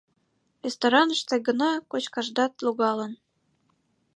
[0.63, 3.13] Рестораныште гына кочкашдат логалын.